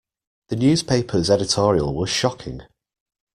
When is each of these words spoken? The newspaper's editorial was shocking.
The 0.47 0.55
newspaper's 0.55 1.29
editorial 1.29 1.93
was 1.93 2.09
shocking. 2.09 2.61